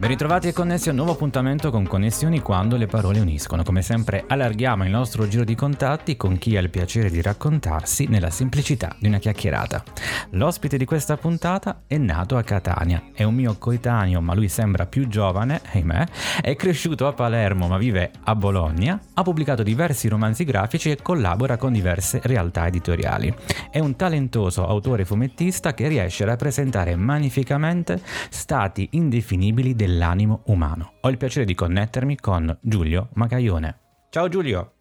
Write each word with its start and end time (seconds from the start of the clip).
Ben 0.00 0.08
ritrovati 0.08 0.48
e 0.48 0.54
connessi 0.54 0.88
a 0.88 0.92
un 0.92 0.96
nuovo 0.96 1.12
appuntamento 1.12 1.70
con 1.70 1.86
Connessioni 1.86 2.40
quando 2.40 2.78
le 2.78 2.86
parole 2.86 3.20
uniscono. 3.20 3.62
Come 3.62 3.82
sempre 3.82 4.24
allarghiamo 4.26 4.84
il 4.84 4.90
nostro 4.90 5.28
giro 5.28 5.44
di 5.44 5.54
contatti 5.54 6.16
con 6.16 6.38
chi 6.38 6.56
ha 6.56 6.60
il 6.60 6.70
piacere 6.70 7.10
di 7.10 7.20
raccontarsi 7.20 8.06
nella 8.06 8.30
semplicità 8.30 8.96
di 8.98 9.08
una 9.08 9.18
chiacchierata. 9.18 9.84
L'ospite 10.30 10.78
di 10.78 10.86
questa 10.86 11.18
puntata 11.18 11.82
è 11.86 11.98
nato 11.98 12.38
a 12.38 12.42
Catania, 12.42 13.10
è 13.12 13.24
un 13.24 13.34
mio 13.34 13.58
coetaneo 13.58 14.22
ma 14.22 14.34
lui 14.34 14.48
sembra 14.48 14.86
più 14.86 15.06
giovane, 15.06 15.60
ahimè, 15.70 16.06
è 16.40 16.56
cresciuto 16.56 17.06
a 17.06 17.12
Palermo 17.12 17.68
ma 17.68 17.76
vive 17.76 18.10
a 18.24 18.34
Bologna, 18.34 18.98
ha 19.12 19.22
pubblicato 19.22 19.62
diversi 19.62 20.08
romanzi 20.08 20.44
grafici 20.44 20.90
e 20.90 20.96
collabora 21.02 21.58
con 21.58 21.74
diverse 21.74 22.20
realtà 22.24 22.66
editoriali. 22.66 23.34
È 23.70 23.78
un 23.78 23.94
talentoso 23.96 24.66
autore 24.66 25.04
fumettista 25.04 25.74
che 25.74 25.88
riesce 25.88 26.22
a 26.22 26.28
rappresentare 26.28 26.96
magnificamente 26.96 28.00
stati 28.30 28.88
indefinibili 28.92 29.76
del 29.76 29.88
dell'animo 29.90 30.42
umano. 30.46 30.92
Ho 31.00 31.10
il 31.10 31.16
piacere 31.16 31.44
di 31.44 31.54
connettermi 31.54 32.16
con 32.16 32.56
Giulio 32.60 33.08
Macaione. 33.14 33.78
Ciao 34.10 34.28
Giulio! 34.28 34.72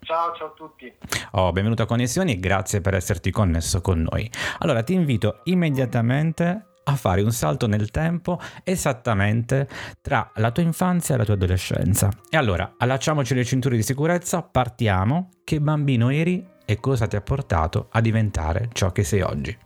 Ciao, 0.00 0.34
ciao 0.34 0.48
a 0.48 0.52
tutti. 0.56 0.92
Oh, 1.32 1.52
benvenuto 1.52 1.82
a 1.82 1.86
Connessioni 1.86 2.32
e 2.32 2.40
grazie 2.40 2.80
per 2.80 2.94
esserti 2.94 3.30
connesso 3.30 3.80
con 3.80 4.00
noi. 4.10 4.28
Allora, 4.58 4.82
ti 4.82 4.94
invito 4.94 5.40
immediatamente 5.44 6.64
a 6.84 6.96
fare 6.96 7.22
un 7.22 7.30
salto 7.30 7.68
nel 7.68 7.92
tempo 7.92 8.40
esattamente 8.64 9.68
tra 10.00 10.32
la 10.36 10.50
tua 10.50 10.64
infanzia 10.64 11.14
e 11.14 11.18
la 11.18 11.24
tua 11.24 11.34
adolescenza. 11.34 12.10
E 12.28 12.36
allora, 12.36 12.74
allacciamoci 12.78 13.34
le 13.34 13.44
cinture 13.44 13.76
di 13.76 13.84
sicurezza, 13.84 14.42
partiamo. 14.42 15.28
Che 15.44 15.60
bambino 15.60 16.10
eri 16.10 16.44
e 16.64 16.80
cosa 16.80 17.06
ti 17.06 17.14
ha 17.14 17.20
portato 17.20 17.86
a 17.92 18.00
diventare 18.00 18.70
ciò 18.72 18.90
che 18.90 19.04
sei 19.04 19.20
oggi? 19.20 19.56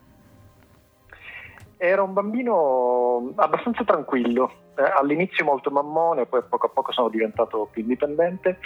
Era 1.78 2.02
un 2.02 2.14
bambino 2.14 3.32
abbastanza 3.36 3.84
tranquillo, 3.84 4.50
eh, 4.76 4.82
all'inizio 4.82 5.44
molto 5.44 5.70
mammone, 5.70 6.24
poi 6.24 6.42
poco 6.48 6.66
a 6.66 6.70
poco 6.70 6.92
sono 6.92 7.08
diventato 7.08 7.68
più 7.70 7.82
indipendente. 7.82 8.58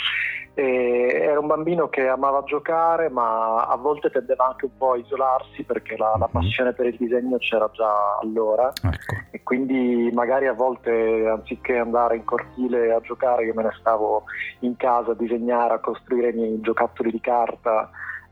E 0.55 1.11
era 1.15 1.41
un 1.41 1.47
bambino 1.47 1.89
che 1.89 2.07
amava 2.07 2.45
giocare, 2.45 3.09
ma 3.09 3.65
a 3.67 3.77
volte 3.77 4.11
tendeva 4.11 4.47
anche 4.47 4.67
un 4.67 4.77
po' 4.77 4.93
a 4.93 4.97
isolarsi 4.97 5.65
perché 5.65 5.97
la, 5.97 6.15
la 6.19 6.29
mhm. 6.33 6.41
passione 6.41 6.73
per 6.73 6.87
il 6.87 6.97
disegno 6.97 7.39
c'era 7.39 7.69
già 7.73 8.19
allora. 8.21 8.73
Ecco. 8.75 9.29
E 9.33 9.43
quindi 9.43 10.11
magari 10.13 10.47
a 10.47 10.53
volte 10.53 11.27
anziché 11.29 11.79
andare 11.79 12.17
in 12.17 12.25
cortile 12.25 12.93
a 12.93 13.01
giocare, 13.01 13.45
io 13.45 13.55
me 13.55 13.65
ne 13.65 13.75
stavo 13.79 14.25
in 14.61 14.77
casa 14.77 15.13
a 15.13 15.17
disegnare, 15.17 15.75
a 15.75 15.79
costruire 15.81 16.31
i 16.31 16.35
miei 16.35 16.61
giocattoli 16.61 17.11
di 17.11 17.21
carta 17.21 17.91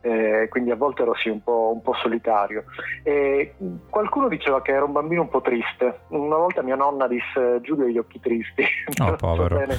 eh, 0.08 0.48
quindi 0.48 0.70
a 0.70 0.76
volte 0.76 1.02
ero 1.02 1.14
sì 1.16 1.28
un 1.28 1.42
po', 1.42 1.72
un 1.74 1.82
po 1.82 1.94
solitario. 1.94 2.64
E 3.02 3.54
qualcuno 3.88 4.28
diceva 4.28 4.62
che 4.62 4.72
era 4.72 4.84
un 4.84 4.92
bambino 4.92 5.22
un 5.22 5.28
po' 5.28 5.40
triste. 5.40 6.00
Una 6.08 6.36
volta 6.36 6.62
mia 6.62 6.76
nonna 6.76 7.06
disse 7.06 7.60
Giulio 7.62 7.86
ha 7.86 7.88
gli 7.88 7.98
occhi 7.98 8.20
tristi, 8.20 8.64
oh, 9.00 9.16
non 9.20 9.36
so 9.36 9.46
bene 9.46 9.76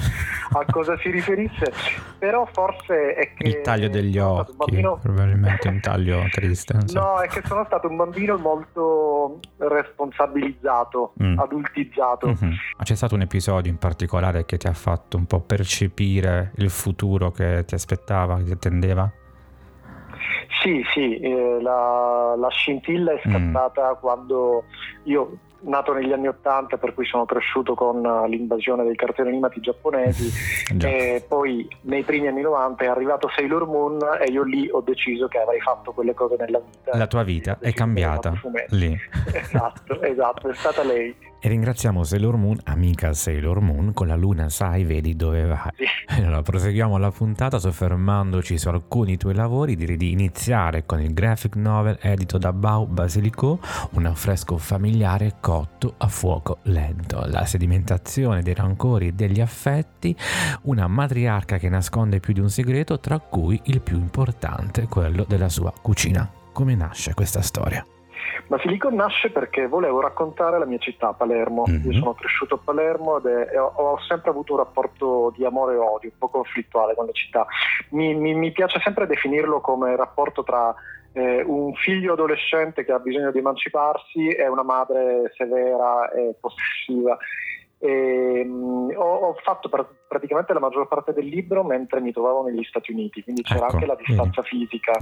a 0.52 0.64
cosa 0.70 0.98
si 0.98 1.10
riferisse, 1.10 1.72
però 2.18 2.46
forse 2.52 3.14
è 3.14 3.34
che... 3.34 3.48
Il 3.48 3.60
taglio 3.60 3.88
degli 3.88 4.18
occhi, 4.18 4.54
bambino... 4.56 4.98
probabilmente 5.00 5.68
un 5.68 5.80
taglio 5.80 6.22
triste. 6.30 6.78
So. 6.86 6.98
No, 6.98 7.20
è 7.20 7.28
che 7.28 7.42
sono 7.44 7.64
stato 7.64 7.88
un 7.88 7.96
bambino 7.96 8.36
molto 8.36 9.40
responsabilizzato, 9.58 11.14
mm. 11.22 11.38
adultizzato. 11.38 12.26
Mm-hmm. 12.26 12.50
Ma 12.78 12.84
c'è 12.84 12.94
stato 12.94 13.14
un 13.14 13.22
episodio 13.22 13.70
in 13.70 13.78
particolare 13.78 14.44
che 14.44 14.56
ti 14.56 14.66
ha 14.66 14.72
fatto 14.72 15.16
un 15.16 15.26
po' 15.26 15.40
percepire 15.40 16.52
il 16.56 16.70
futuro 16.70 17.30
che 17.30 17.64
ti 17.66 17.74
aspettava, 17.74 18.38
che 18.38 18.44
ti 18.44 18.52
attendeva? 18.52 19.10
Sì, 20.62 20.84
sì, 20.92 21.18
eh, 21.18 21.60
la, 21.60 22.34
la, 22.36 22.48
scintilla 22.48 23.12
è 23.12 23.20
mm. 23.26 23.30
scattata 23.30 23.90
mm. 23.90 24.00
quando 24.00 24.64
io 25.04 25.38
nato 25.62 25.92
negli 25.92 26.12
anni 26.12 26.28
Ottanta, 26.28 26.76
per 26.76 26.94
cui 26.94 27.04
sono 27.04 27.24
cresciuto 27.24 27.74
con 27.74 28.00
l'invasione 28.28 28.84
dei 28.84 28.94
cartoni 28.94 29.28
animati 29.28 29.60
giapponesi 29.60 30.30
e 30.80 31.24
poi 31.26 31.68
nei 31.82 32.02
primi 32.02 32.28
anni 32.28 32.42
90 32.42 32.84
è 32.84 32.86
arrivato 32.86 33.28
Sailor 33.34 33.66
Moon 33.66 33.98
e 34.20 34.30
io 34.30 34.42
lì 34.42 34.68
ho 34.70 34.80
deciso 34.80 35.28
che 35.28 35.38
avrei 35.38 35.60
fatto 35.60 35.92
quelle 35.92 36.14
cose 36.14 36.36
nella 36.38 36.60
vita. 36.60 36.96
La 36.96 37.06
tua 37.06 37.22
vita 37.22 37.58
è 37.60 37.72
cambiata 37.72 38.32
lì. 38.70 38.96
Esatto, 39.50 40.00
esatto, 40.02 40.48
è 40.48 40.54
stata 40.54 40.82
lei. 40.82 41.14
E 41.42 41.48
ringraziamo 41.48 42.04
Sailor 42.04 42.36
Moon, 42.36 42.60
amica 42.64 43.14
Sailor 43.14 43.60
Moon, 43.60 43.94
con 43.94 44.06
la 44.06 44.14
luna 44.14 44.50
sai, 44.50 44.84
vedi 44.84 45.16
dove 45.16 45.46
vai. 45.46 45.70
Sì. 45.74 45.84
Allora, 46.20 46.42
proseguiamo 46.42 46.98
la 46.98 47.10
puntata 47.10 47.58
soffermandoci 47.58 48.58
su 48.58 48.68
alcuni 48.68 49.16
tuoi 49.16 49.32
lavori, 49.34 49.76
direi 49.76 49.96
di 49.96 50.10
iniziare 50.10 50.84
con 50.84 51.00
il 51.00 51.14
graphic 51.14 51.54
novel 51.54 51.98
edito 52.00 52.36
da 52.36 52.52
Bau 52.52 52.86
Basilico, 52.86 53.60
un 53.92 54.06
affresco 54.06 54.58
familiare 54.58 55.36
cotto 55.40 55.94
a 55.96 56.08
fuoco 56.08 56.58
lento, 56.64 57.24
la 57.26 57.46
sedimentazione 57.46 58.42
dei 58.42 58.54
rancori 58.54 59.06
e 59.06 59.12
degli 59.12 59.40
affetti, 59.40 60.14
una 60.62 60.88
matriarca 60.88 61.58
che 61.58 61.68
nasconde 61.68 62.20
più 62.20 62.34
di 62.34 62.40
un 62.40 62.50
segreto, 62.50 62.98
tra 62.98 63.18
cui 63.20 63.58
il 63.64 63.80
più 63.80 63.96
importante, 63.96 64.88
quello 64.88 65.24
della 65.26 65.48
sua 65.48 65.72
cucina. 65.80 66.28
Come 66.52 66.74
nasce 66.74 67.14
questa 67.14 67.40
storia? 67.40 67.86
Basilico 68.46 68.90
nasce 68.90 69.30
perché 69.30 69.66
volevo 69.66 70.00
raccontare 70.00 70.58
la 70.58 70.64
mia 70.64 70.78
città, 70.78 71.12
Palermo. 71.12 71.64
Mm-hmm. 71.68 71.90
Io 71.90 71.98
sono 71.98 72.14
cresciuto 72.14 72.56
a 72.56 72.60
Palermo 72.64 73.22
e 73.24 73.58
ho, 73.58 73.72
ho, 73.76 74.00
sempre 74.00 74.30
avuto 74.30 74.52
un 74.52 74.58
rapporto 74.58 75.32
di 75.36 75.44
amore 75.44 75.74
e 75.74 75.78
odio, 75.78 76.10
un 76.10 76.18
po' 76.18 76.28
conflittuale 76.28 76.94
con 76.94 77.06
la 77.06 77.12
città. 77.12 77.46
Mi, 77.90 78.14
mi, 78.14 78.34
mi 78.34 78.52
piace 78.52 78.80
sempre 78.80 79.06
definirlo 79.06 79.60
come 79.60 79.94
rapporto 79.96 80.42
tra 80.42 80.74
eh, 81.12 81.42
un 81.44 81.74
figlio 81.74 82.12
adolescente 82.12 82.84
che 82.84 82.92
ha 82.92 82.98
bisogno 82.98 83.30
di 83.30 83.38
emanciparsi 83.38 84.28
e 84.28 84.46
una 84.48 84.62
madre 84.62 85.32
severa 85.36 86.10
e 86.10 86.34
possessiva. 86.38 87.16
E, 87.82 88.42
um, 88.46 88.92
ho, 88.94 89.14
ho, 89.28 89.34
fatto 89.42 89.70
pr- 89.70 89.86
praticamente 90.06 90.52
la 90.52 90.60
maggior 90.60 90.86
parte 90.86 91.14
del 91.14 91.24
libro 91.24 91.64
mentre 91.64 92.02
mi 92.02 92.12
trovavo 92.12 92.44
negli 92.44 92.62
Stati 92.64 92.92
Uniti, 92.92 93.22
quindi 93.22 93.40
c'era 93.42 93.64
ecco, 93.64 93.76
anche 93.76 93.86
la 93.86 93.94
distanza 93.94 94.42
vedi. 94.42 94.66
fisica 94.66 94.92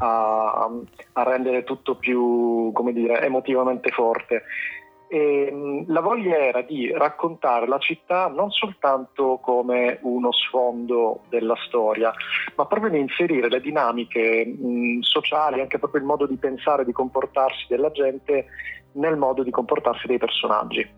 a, 0.00 0.70
a, 1.12 1.22
rendere 1.22 1.64
tutto 1.64 1.94
più, 1.94 2.70
come 2.74 2.92
dire, 2.92 3.22
emotivamente 3.22 3.88
forte. 3.90 4.42
E, 5.08 5.48
um, 5.50 5.84
la 5.86 6.02
voglia 6.02 6.36
era 6.36 6.60
di 6.60 6.92
raccontare 6.92 7.66
la 7.66 7.78
città 7.78 8.28
non 8.28 8.50
soltanto 8.50 9.38
come 9.42 9.98
uno 10.02 10.30
sfondo 10.30 11.20
della 11.30 11.56
storia, 11.66 12.12
ma 12.56 12.66
proprio 12.66 12.90
di 12.90 12.98
inserire 12.98 13.48
le 13.48 13.62
dinamiche 13.62 14.44
mh, 14.44 15.00
sociali, 15.00 15.62
anche 15.62 15.78
proprio 15.78 16.02
il 16.02 16.06
modo 16.06 16.26
di 16.26 16.36
pensare 16.36 16.82
e 16.82 16.84
di 16.84 16.92
comportarsi 16.92 17.64
della 17.70 17.90
gente 17.90 18.48
nel 18.92 19.16
modo 19.16 19.42
di 19.42 19.50
comportarsi 19.50 20.06
dei 20.06 20.18
personaggi. 20.18 20.97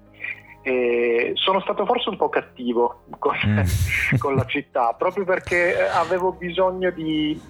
E 0.62 1.32
sono 1.36 1.60
stato 1.60 1.86
forse 1.86 2.10
un 2.10 2.16
po' 2.16 2.28
cattivo 2.28 3.04
con, 3.18 3.36
mm. 3.46 4.16
con 4.18 4.34
la 4.34 4.44
città, 4.44 4.94
proprio 4.96 5.24
perché 5.24 5.78
eh, 5.78 5.82
avevo 5.88 6.32
bisogno 6.32 6.90
di, 6.90 7.40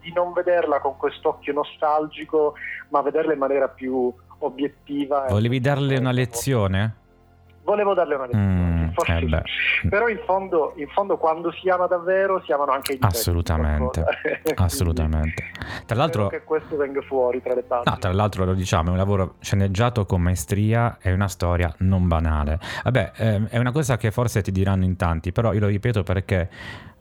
di 0.00 0.12
non 0.12 0.32
vederla 0.32 0.80
con 0.80 0.96
quest'occhio 0.96 1.52
nostalgico, 1.52 2.54
ma 2.88 3.00
vederla 3.02 3.32
in 3.32 3.38
maniera 3.38 3.68
più 3.68 4.12
obiettiva. 4.38 5.26
Volevi 5.28 5.60
darle 5.60 5.98
una 5.98 6.12
lezione? 6.12 7.06
volevo 7.68 7.92
darle 7.92 8.14
una 8.14 8.24
lezione. 8.24 8.46
Mm, 8.46 8.67
forse 9.04 9.42
eh 9.82 9.88
Però 9.88 10.08
in 10.08 10.20
fondo, 10.24 10.72
in 10.76 10.88
fondo, 10.88 11.16
quando 11.16 11.52
si 11.52 11.68
ama 11.68 11.86
davvero 11.86 12.42
si 12.44 12.52
amano 12.52 12.72
anche 12.72 12.92
i 12.92 12.96
difetti. 12.96 13.16
Assolutamente. 13.16 14.04
Assolutamente. 14.56 15.44
Tra 15.86 15.96
l'altro 15.96 16.28
che 16.28 16.42
questo 16.44 16.76
venga 16.76 17.00
fuori 17.02 17.42
tra 17.42 17.54
le 17.54 17.62
parti. 17.62 17.90
No, 17.90 17.98
tra 17.98 18.12
l'altro 18.12 18.44
lo 18.44 18.54
diciamo, 18.54 18.88
è 18.88 18.90
un 18.92 18.96
lavoro 18.98 19.34
sceneggiato 19.40 20.04
con 20.04 20.22
maestria 20.22 20.98
e 21.00 21.12
una 21.12 21.28
storia 21.28 21.72
non 21.78 22.08
banale. 22.08 22.58
Vabbè, 22.84 23.12
ehm, 23.16 23.48
è 23.48 23.58
una 23.58 23.72
cosa 23.72 23.96
che 23.96 24.10
forse 24.10 24.42
ti 24.42 24.52
diranno 24.52 24.84
in 24.84 24.96
tanti, 24.96 25.32
però 25.32 25.52
io 25.52 25.60
lo 25.60 25.66
ripeto 25.68 26.02
perché 26.02 26.48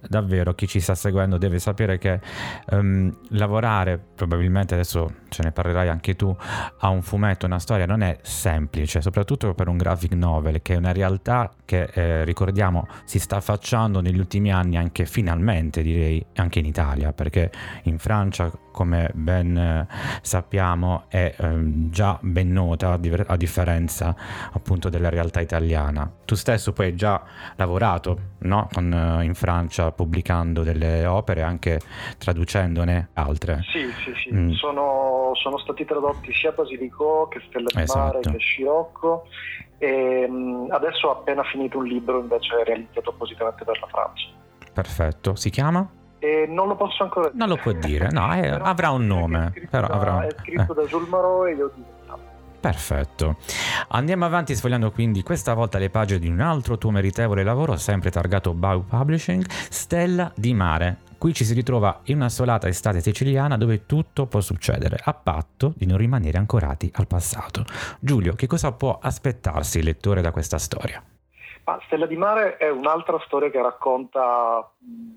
davvero 0.08 0.54
chi 0.54 0.68
ci 0.68 0.80
sta 0.80 0.96
seguendo 0.96 1.38
deve 1.38 1.60
sapere 1.60 1.98
che 1.98 2.20
um, 2.72 3.16
lavorare, 3.30 4.00
probabilmente 4.16 4.74
adesso 4.74 5.12
ce 5.30 5.44
ne 5.44 5.52
parlerai 5.52 5.90
anche 5.90 6.16
tu, 6.16 6.36
a 6.80 6.90
un 6.90 7.02
fumetto, 7.02 7.46
una 7.46 7.60
storia 7.60 7.86
non 7.86 8.02
è 8.02 8.18
semplice, 8.22 9.02
soprattutto 9.02 9.54
per 9.54 9.68
un 9.68 9.78
graphic 9.78 10.14
novel, 10.14 10.62
che 10.62 10.74
è 10.74 10.78
una 10.78 10.92
realtà 10.92 11.52
che 11.66 11.90
eh, 11.94 12.24
ricordiamo 12.24 12.88
si 13.06 13.20
sta 13.20 13.38
affacciando 13.38 14.02
negli 14.02 14.20
ultimi 14.20 14.52
anni 14.52 14.78
anche 14.78 15.06
finalmente, 15.06 15.82
direi, 15.82 16.26
anche 16.36 16.60
in 16.60 16.66
Italia, 16.66 17.14
perché 17.14 17.52
in 17.84 17.98
Francia 17.98 18.52
come 18.78 19.10
ben 19.16 19.58
eh, 19.58 19.88
sappiamo 20.22 21.06
è 21.08 21.34
ehm, 21.36 21.90
già 21.90 22.20
ben 22.22 22.52
nota 22.52 22.92
a, 22.92 23.36
differenza 23.36 24.16
appunto 24.54 24.90
della 24.90 25.10
realtà 25.10 25.42
italiana. 25.42 26.08
Tu 26.26 26.36
stesso 26.36 26.74
poi 26.74 26.86
hai 26.86 26.96
già 26.96 27.24
lavorato 27.56 28.36
no? 28.42 28.68
Con, 28.72 28.94
eh, 28.94 29.24
in 29.24 29.34
Francia 29.34 29.92
pubblicando 29.92 30.62
delle 30.62 31.08
opere, 31.08 31.42
anche 31.42 31.80
traducendone 32.20 33.10
altre. 33.14 33.64
Sì, 33.64 33.90
sì, 34.04 34.14
sì. 34.16 34.32
Mm. 34.32 34.52
Sono, 34.52 35.32
sono, 35.34 35.58
stati 35.58 35.84
tradotti 35.84 36.32
sia 36.32 36.52
Basilico 36.52 37.28
che 37.30 37.42
Stella 37.48 37.70
di 37.74 37.82
esatto. 37.82 38.00
Mare 38.00 38.20
che 38.20 38.38
Scirocco 38.38 39.26
e 39.80 40.28
um, 40.30 40.68
adesso 40.70 41.08
ho 41.08 41.12
appena 41.14 41.42
finito 41.46 41.80
un 41.80 41.86
libro 41.86 42.20
invece 42.20 42.64
realizzato 42.64 43.10
appositamente 43.10 43.64
per 43.64 43.80
la 43.80 43.88
Francia. 43.88 44.28
Perfetto, 44.72 45.34
si 45.34 45.50
chiama? 45.50 45.97
E 46.20 46.46
non 46.48 46.68
lo 46.68 46.76
posso 46.76 47.04
ancora 47.04 47.30
dire. 47.30 47.38
Non 47.38 47.50
lo 47.50 47.58
può 47.58 47.72
dire, 47.74 48.10
no, 48.12 48.32
è, 48.32 48.48
avrà 48.48 48.92
un 48.92 49.06
nome. 49.06 49.52
È 49.54 49.68
però 49.68 49.88
avrà... 49.88 50.26
è 50.26 50.36
scritto 50.40 50.72
eh. 50.72 50.76
da 50.76 50.82
Jules 50.84 51.08
Marot 51.08 51.48
e 51.48 51.54
io 51.54 51.72
di 51.76 51.84
Perfetto. 52.60 53.38
Andiamo 53.90 54.26
avanti 54.26 54.56
sfogliando 54.56 54.92
quindi 54.92 55.24
questa 55.24 55.54
volta 55.54 55.78
le 55.78 55.90
pagine 55.90 56.20
di 56.20 56.28
un 56.28 56.42
altro 56.42 56.78
tuo 56.78 56.92
meritevole 56.92 57.44
lavoro, 57.44 57.78
sempre 57.78 58.10
targato 58.10 58.54
Bau 58.54 58.84
Publishing, 58.84 59.46
Stella 59.48 60.32
di 60.36 60.54
Mare. 60.54 60.98
Qui 61.18 61.34
ci 61.34 61.46
si 61.46 61.54
ritrova 61.54 62.02
in 62.06 62.18
una 62.18 62.30
solata 62.30 62.68
estate 62.68 63.02
siciliana 63.02 63.58
dove 63.58 63.86
tutto 63.86 64.26
può 64.26 64.42
succedere, 64.42 65.00
a 65.02 65.14
patto 65.14 65.74
di 65.78 65.86
non 65.86 65.98
rimanere 65.98 66.38
ancorati 66.38 66.92
al 66.96 67.08
passato. 67.08 67.64
Giulio, 68.00 68.34
che 68.34 68.48
cosa 68.48 68.72
può 68.72 69.00
aspettarsi 69.02 69.80
il 69.80 69.86
lettore 69.86 70.22
da 70.22 70.32
questa 70.32 70.58
storia? 70.58 71.02
Ah, 71.70 71.82
Stella 71.86 72.06
di 72.06 72.16
Mare 72.16 72.56
è 72.56 72.70
un'altra 72.70 73.20
storia 73.26 73.50
che 73.50 73.62
racconta 73.62 74.72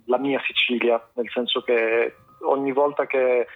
la 0.06 0.18
mia 0.18 0.40
Sicilia, 0.44 1.00
nel 1.14 1.30
senso 1.30 1.62
che 1.62 2.16
ogni 2.40 2.72
volta 2.72 3.06
che 3.06 3.46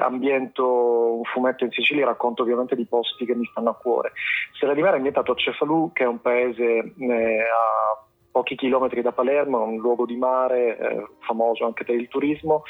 ambiento 0.00 1.16
un 1.16 1.24
fumetto 1.24 1.64
in 1.64 1.70
Sicilia 1.70 2.06
racconto 2.06 2.42
ovviamente 2.42 2.74
di 2.74 2.86
posti 2.86 3.26
che 3.26 3.34
mi 3.34 3.44
stanno 3.50 3.70
a 3.70 3.74
cuore. 3.74 4.12
Stella 4.54 4.72
di 4.72 4.80
Mare 4.80 4.94
è 4.94 4.96
ambientato 4.96 5.32
a 5.32 5.34
Cefalù, 5.34 5.92
che 5.92 6.04
è 6.04 6.06
un 6.06 6.22
paese 6.22 6.94
eh, 6.98 7.40
a 7.40 8.02
pochi 8.30 8.54
chilometri 8.54 9.02
da 9.02 9.12
Palermo, 9.12 9.64
un 9.64 9.76
luogo 9.76 10.06
di 10.06 10.16
mare 10.16 10.78
eh, 10.78 11.06
famoso 11.20 11.66
anche 11.66 11.84
per 11.84 11.96
il 11.96 12.08
turismo 12.08 12.62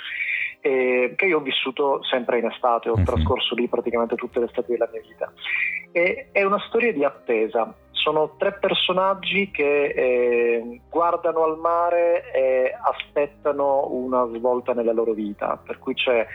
eh, 0.60 1.14
che 1.16 1.26
io 1.26 1.38
ho 1.38 1.42
vissuto 1.42 2.02
sempre 2.04 2.38
in 2.38 2.46
estate, 2.46 2.88
ho 2.88 2.94
uh-huh. 2.94 3.04
trascorso 3.04 3.54
lì 3.54 3.68
praticamente 3.68 4.16
tutte 4.16 4.40
le 4.40 4.46
estati 4.46 4.72
della 4.72 4.88
mia 4.90 5.02
vita. 5.02 5.32
E, 5.92 6.28
è 6.32 6.42
una 6.42 6.60
storia 6.66 6.92
di 6.92 7.04
attesa, 7.04 7.72
sono 7.98 8.34
tre 8.38 8.52
personaggi 8.52 9.50
che 9.50 9.86
eh, 9.86 10.80
guardano 10.88 11.44
al 11.44 11.58
mare 11.58 12.30
e 12.32 12.74
aspettano 12.80 13.88
una 13.90 14.26
svolta 14.34 14.72
nella 14.72 14.92
loro 14.92 15.12
vita, 15.12 15.60
per 15.62 15.78
cui 15.78 15.94
c'è 15.94 16.26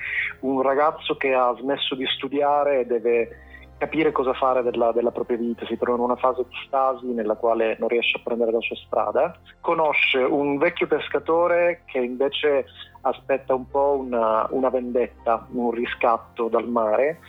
un 0.41 0.61
ragazzo 0.61 1.15
che 1.15 1.33
ha 1.33 1.55
smesso 1.57 1.95
di 1.95 2.05
studiare 2.05 2.81
e 2.81 2.85
deve 2.85 3.29
capire 3.77 4.11
cosa 4.11 4.33
fare 4.33 4.63
della, 4.63 4.91
della, 4.91 5.11
propria 5.11 5.37
vita, 5.37 5.65
si 5.65 5.77
trova 5.77 5.97
in 5.97 6.03
una 6.03 6.15
fase 6.15 6.45
di 6.47 6.55
stasi 6.65 7.07
nella 7.07 7.35
quale 7.35 7.75
non 7.79 7.89
riesce 7.89 8.17
a 8.17 8.21
prendere 8.23 8.51
la 8.51 8.61
sua 8.61 8.77
strada, 8.77 9.37
conosce 9.59 10.19
un 10.19 10.57
vecchio 10.57 10.87
pescatore 10.87 11.81
che 11.85 11.97
invece 11.99 12.65
aspetta 13.01 13.53
un 13.53 13.67
po' 13.67 13.97
una, 13.99 14.47
una 14.51 14.69
vendetta, 14.69 15.45
un 15.51 15.71
riscatto 15.71 16.47
dal 16.47 16.67
mare 16.67 17.19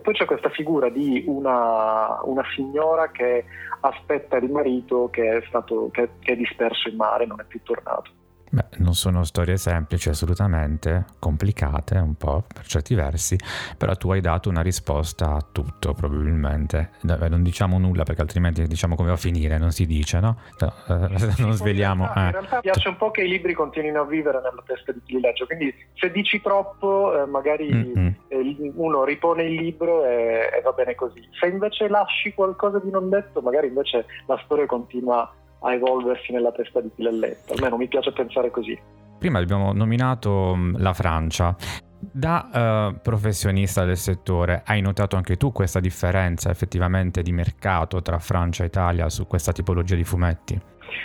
e 0.00 0.02
poi 0.02 0.14
c'è 0.14 0.24
questa 0.24 0.48
figura 0.48 0.88
di 0.88 1.24
una, 1.26 2.20
una 2.24 2.42
signora 2.56 3.10
che 3.10 3.44
aspetta 3.80 4.38
il 4.38 4.50
marito 4.50 5.10
che 5.10 5.36
è, 5.36 5.42
stato, 5.46 5.90
che, 5.92 6.08
che 6.20 6.32
è 6.32 6.36
disperso 6.36 6.88
in 6.88 6.96
mare, 6.96 7.26
non 7.26 7.38
è 7.38 7.44
più 7.44 7.60
tornato. 7.62 8.10
Beh, 8.52 8.64
non 8.78 8.94
sono 8.94 9.22
storie 9.22 9.56
semplici 9.56 10.08
assolutamente, 10.08 11.04
complicate 11.20 11.96
un 11.98 12.16
po' 12.16 12.42
per 12.52 12.66
certi 12.66 12.96
versi, 12.96 13.38
però 13.78 13.94
tu 13.94 14.10
hai 14.10 14.20
dato 14.20 14.48
una 14.48 14.60
risposta 14.60 15.36
a 15.36 15.46
tutto 15.52 15.94
probabilmente. 15.94 16.90
Non 17.02 17.44
diciamo 17.44 17.78
nulla 17.78 18.02
perché 18.02 18.22
altrimenti 18.22 18.66
diciamo 18.66 18.96
come 18.96 19.08
va 19.08 19.14
a 19.14 19.18
finire, 19.18 19.56
non 19.56 19.70
si 19.70 19.86
dice, 19.86 20.18
no? 20.18 20.38
Eh, 20.58 20.72
non 21.38 21.52
sveliamo. 21.52 22.06
In 22.06 22.12
realtà, 22.12 22.20
eh. 22.20 22.26
in 22.26 22.32
realtà 22.32 22.60
piace 22.60 22.88
un 22.88 22.96
po' 22.96 23.12
che 23.12 23.22
i 23.22 23.28
libri 23.28 23.54
continuino 23.54 24.00
a 24.00 24.04
vivere 24.04 24.38
nella 24.38 24.62
testa 24.66 24.90
di 24.90 25.00
chi 25.04 25.14
li 25.14 25.20
legge, 25.20 25.46
quindi 25.46 25.72
se 25.94 26.10
dici 26.10 26.40
troppo 26.40 27.22
eh, 27.22 27.26
magari 27.26 27.72
mm-hmm. 27.72 28.72
uno 28.74 29.04
ripone 29.04 29.44
il 29.44 29.54
libro 29.54 30.04
e, 30.04 30.50
e 30.52 30.60
va 30.60 30.72
bene 30.72 30.96
così. 30.96 31.22
Se 31.38 31.46
invece 31.46 31.86
lasci 31.86 32.34
qualcosa 32.34 32.80
di 32.80 32.90
non 32.90 33.08
detto, 33.08 33.40
magari 33.42 33.68
invece 33.68 34.06
la 34.26 34.40
storia 34.44 34.66
continua 34.66 35.32
a 35.60 35.72
evolversi 35.72 36.32
nella 36.32 36.52
testa 36.52 36.80
di 36.80 36.90
chi 36.94 37.02
l'ha 37.02 37.10
letto. 37.10 37.54
Almeno 37.54 37.76
mi 37.76 37.88
piace 37.88 38.12
pensare 38.12 38.50
così. 38.50 38.78
Prima 39.18 39.38
abbiamo 39.38 39.72
nominato 39.72 40.54
mm, 40.56 40.76
la 40.78 40.92
Francia. 40.92 41.54
Da 42.02 42.92
uh, 42.94 43.00
professionista 43.02 43.84
del 43.84 43.98
settore, 43.98 44.62
hai 44.64 44.80
notato 44.80 45.16
anche 45.16 45.36
tu 45.36 45.52
questa 45.52 45.80
differenza 45.80 46.50
effettivamente 46.50 47.20
di 47.20 47.30
mercato 47.30 48.00
tra 48.00 48.18
Francia 48.18 48.62
e 48.62 48.68
Italia 48.68 49.10
su 49.10 49.26
questa 49.26 49.52
tipologia 49.52 49.96
di 49.96 50.04
fumetti? 50.04 50.58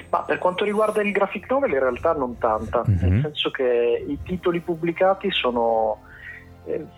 Ma 0.10 0.22
per 0.22 0.38
quanto 0.38 0.64
riguarda 0.64 1.02
il 1.02 1.12
graphic 1.12 1.50
novel 1.50 1.72
in 1.72 1.80
realtà 1.80 2.14
non 2.14 2.38
tanta, 2.38 2.84
mm-hmm. 2.90 3.12
nel 3.12 3.22
senso 3.24 3.52
che 3.52 4.06
i 4.08 4.18
titoli 4.24 4.62
pubblicati 4.62 5.30
sono 5.32 6.00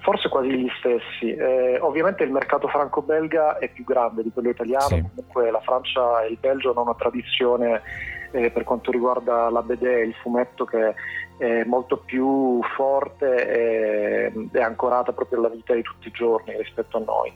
forse 0.01 0.29
quasi 0.29 0.49
gli 0.49 0.69
stessi. 0.79 1.33
Eh, 1.33 1.79
ovviamente 1.79 2.23
il 2.23 2.31
mercato 2.31 2.67
franco-belga 2.67 3.57
è 3.57 3.69
più 3.69 3.83
grande 3.83 4.23
di 4.23 4.31
quello 4.31 4.49
italiano, 4.49 4.87
sì. 4.87 5.01
comunque 5.01 5.51
la 5.51 5.61
Francia 5.61 6.21
e 6.23 6.29
il 6.29 6.37
Belgio 6.39 6.71
hanno 6.71 6.81
una 6.81 6.95
tradizione 6.95 7.81
eh, 8.31 8.51
per 8.51 8.63
quanto 8.63 8.91
riguarda 8.91 9.49
la 9.49 9.61
BD 9.61 9.83
e 9.83 10.05
il 10.05 10.15
fumetto 10.15 10.65
che 10.65 10.93
è 11.37 11.63
molto 11.65 11.97
più 11.97 12.59
forte 12.75 13.47
e 13.47 14.49
è 14.51 14.59
ancorata 14.59 15.13
proprio 15.13 15.39
alla 15.39 15.49
vita 15.49 15.73
di 15.73 15.83
tutti 15.83 16.07
i 16.07 16.11
giorni 16.11 16.57
rispetto 16.57 16.97
a 16.97 17.03
noi 17.05 17.31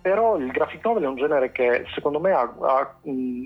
però 0.00 0.36
il 0.36 0.50
graphic 0.50 0.84
novel 0.84 1.04
è 1.04 1.08
un 1.08 1.16
genere 1.16 1.52
che 1.52 1.84
secondo 1.94 2.20
me 2.20 2.32
ha, 2.32 2.50
ha, 2.60 2.96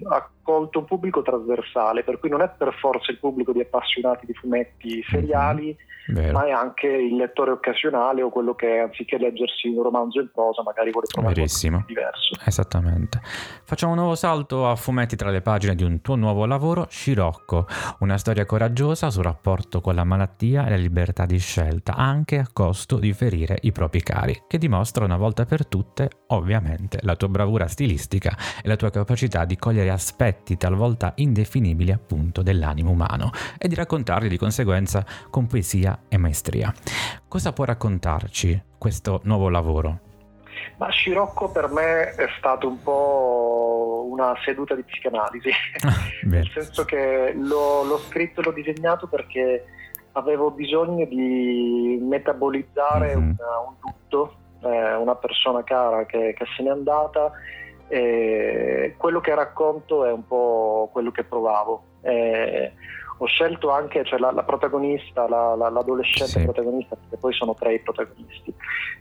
ha, 0.08 0.30
colto 0.44 0.78
un 0.78 0.84
pubblico 0.84 1.22
trasversale, 1.22 2.04
per 2.04 2.20
cui 2.20 2.28
non 2.28 2.42
è 2.42 2.50
per 2.56 2.72
forza 2.74 3.10
il 3.10 3.18
pubblico 3.18 3.50
di 3.50 3.60
appassionati 3.60 4.26
di 4.26 4.34
fumetti 4.34 5.02
seriali, 5.08 5.76
mm-hmm. 6.12 6.32
ma 6.32 6.46
è 6.46 6.52
anche 6.52 6.86
il 6.86 7.16
lettore 7.16 7.50
occasionale 7.50 8.22
o 8.22 8.28
quello 8.28 8.54
che 8.54 8.78
anziché 8.78 9.18
leggersi 9.18 9.68
un 9.68 9.82
romanzo 9.82 10.20
in 10.20 10.30
prosa 10.32 10.62
magari 10.62 10.92
vuole 10.92 11.06
trovare 11.06 11.34
Verissimo. 11.34 11.82
qualcosa 11.84 11.92
di 11.92 11.94
diverso. 11.94 12.36
Esattamente. 12.46 13.20
Facciamo 13.64 13.92
un 13.92 13.98
nuovo 13.98 14.14
salto 14.14 14.68
a 14.68 14.76
fumetti 14.76 15.16
tra 15.16 15.30
le 15.30 15.40
pagine 15.40 15.74
di 15.74 15.82
un 15.82 16.00
tuo 16.02 16.14
nuovo 16.14 16.46
lavoro, 16.46 16.86
Scirocco, 16.88 17.66
una 18.00 18.18
storia 18.18 18.44
coraggiosa 18.44 19.10
sul 19.10 19.24
rapporto 19.24 19.80
con 19.80 19.94
la 19.94 20.04
malattia 20.04 20.66
e 20.66 20.70
la 20.70 20.76
libertà 20.76 21.24
di 21.24 21.38
scelta, 21.38 21.94
anche 21.94 22.38
a 22.38 22.46
costo 22.52 22.98
di 22.98 23.12
ferire 23.14 23.58
i 23.62 23.72
propri 23.72 24.02
cari, 24.02 24.44
che 24.46 24.58
dimostra 24.58 25.04
una 25.04 25.16
volta 25.16 25.46
per 25.46 25.66
tutte, 25.66 26.10
ovviamente, 26.28 26.98
la 27.02 27.16
tua 27.16 27.28
bravura 27.28 27.66
stilistica 27.66 28.36
e 28.62 28.68
la 28.68 28.76
tua 28.76 28.90
capacità 28.90 29.44
di 29.46 29.56
cogliere 29.56 29.90
aspetti 29.90 30.33
aspetti 30.34 30.56
talvolta 30.56 31.12
indefinibili 31.16 31.92
appunto 31.92 32.42
dell'animo 32.42 32.90
umano 32.90 33.30
e 33.56 33.68
di 33.68 33.74
raccontarli 33.76 34.28
di 34.28 34.36
conseguenza 34.36 35.04
con 35.30 35.46
poesia 35.46 36.00
e 36.08 36.16
maestria. 36.18 36.72
Cosa 37.28 37.52
può 37.52 37.64
raccontarci 37.64 38.62
questo 38.76 39.20
nuovo 39.24 39.48
lavoro? 39.48 40.00
Ma 40.76 40.90
Scirocco 40.90 41.50
per 41.50 41.70
me 41.70 42.14
è 42.14 42.26
stato 42.38 42.66
un 42.66 42.82
po' 42.82 44.06
una 44.10 44.34
seduta 44.44 44.74
di 44.74 44.82
psicanalisi, 44.82 45.50
ah, 45.82 45.92
nel 46.26 46.48
senso 46.52 46.84
che 46.84 47.32
l'ho, 47.34 47.84
l'ho 47.84 47.98
scritto 47.98 48.40
e 48.40 48.44
l'ho 48.44 48.52
disegnato 48.52 49.06
perché 49.06 49.64
avevo 50.12 50.50
bisogno 50.50 51.04
di 51.06 51.98
metabolizzare 52.00 53.16
mm-hmm. 53.16 53.28
un, 53.28 53.36
un 53.38 53.74
lutto, 53.80 54.36
eh, 54.62 54.94
una 54.94 55.14
persona 55.14 55.62
cara 55.62 56.06
che, 56.06 56.34
che 56.36 56.44
se 56.56 56.62
n'è 56.62 56.70
andata 56.70 57.32
e 57.94 58.94
quello 58.96 59.20
che 59.20 59.32
racconto 59.36 60.04
è 60.04 60.10
un 60.10 60.26
po' 60.26 60.88
quello 60.92 61.12
che 61.12 61.22
provavo. 61.22 61.84
E 62.00 62.72
ho 63.18 63.26
scelto 63.26 63.70
anche 63.70 64.04
cioè, 64.04 64.18
la, 64.18 64.32
la, 64.32 64.42
protagonista, 64.42 65.28
la, 65.28 65.54
la, 65.54 65.68
l'adolescente 65.68 66.40
sì. 66.40 66.42
protagonista, 66.42 66.96
perché 66.96 67.16
poi 67.18 67.32
sono 67.32 67.54
tre 67.54 67.74
i 67.74 67.78
protagonisti. 67.78 68.52